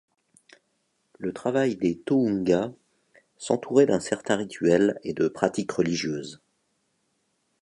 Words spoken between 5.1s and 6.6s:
de pratiques religieuses.